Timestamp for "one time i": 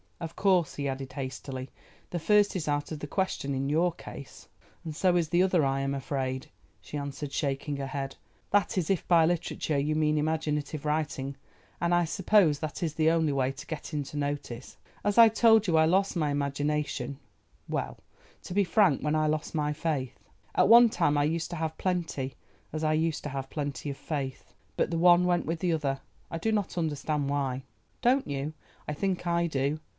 20.69-21.23